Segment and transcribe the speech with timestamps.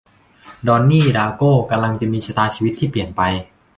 [0.67, 3.21] ดอนนี่ ดาร์โก้ กำลังจะมีชะตาชีวิตที่เปลี่ยนไป